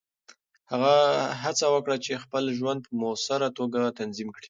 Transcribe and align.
هڅه 1.41 1.65
وکړه 1.73 1.97
چې 2.05 2.21
خپل 2.23 2.43
ژوند 2.57 2.79
په 2.85 2.91
مؤثره 3.01 3.47
توګه 3.57 3.79
تنظیم 3.99 4.27
کړې. 4.35 4.39